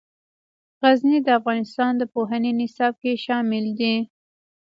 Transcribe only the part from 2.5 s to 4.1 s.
نصاب کې شامل دي.